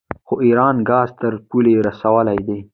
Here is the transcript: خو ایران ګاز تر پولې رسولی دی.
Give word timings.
خو 0.27 0.33
ایران 0.45 0.75
ګاز 0.89 1.09
تر 1.19 1.33
پولې 1.49 1.73
رسولی 1.87 2.39
دی. 2.47 2.59